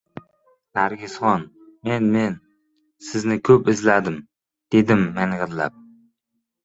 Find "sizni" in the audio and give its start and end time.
3.09-3.37